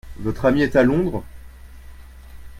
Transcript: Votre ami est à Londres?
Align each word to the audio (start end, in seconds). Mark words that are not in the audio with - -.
Votre 0.17 0.45
ami 0.45 0.63
est 0.63 0.75
à 0.75 0.81
Londres? 0.81 1.23